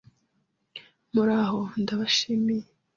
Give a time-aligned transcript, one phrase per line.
[1.13, 2.63] muraho, ndabashimiye.”